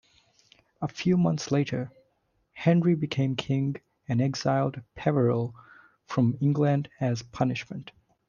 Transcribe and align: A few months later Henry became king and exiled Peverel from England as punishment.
A 0.81 0.87
few 0.87 1.15
months 1.15 1.51
later 1.51 1.91
Henry 2.53 2.95
became 2.95 3.35
king 3.35 3.75
and 4.07 4.19
exiled 4.19 4.81
Peverel 4.95 5.53
from 6.07 6.35
England 6.41 6.89
as 6.99 7.21
punishment. 7.21 7.91